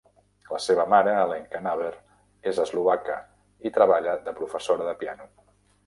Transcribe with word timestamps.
La 0.53 0.61
seva 0.67 0.85
mare, 0.93 1.13
Alenka 1.25 1.61
Naber, 1.67 1.91
és 2.53 2.63
eslovaca 2.65 3.21
i 3.71 3.77
treballa 3.79 4.21
de 4.27 4.39
professora 4.43 4.93
de 4.93 5.01
piano. 5.05 5.35